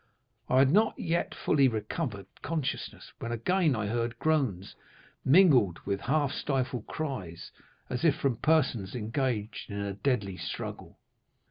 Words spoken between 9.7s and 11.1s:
a deadly struggle.